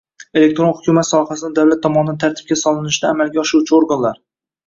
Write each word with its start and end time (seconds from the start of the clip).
Elektron 0.39 0.69
hukumat 0.77 1.07
sohasini 1.09 1.57
davlat 1.59 1.83
tomonidan 1.83 2.17
tartibga 2.23 2.59
solishni 2.61 3.09
amalga 3.13 3.43
oshiruvchi 3.43 3.77
organlar 3.81 4.19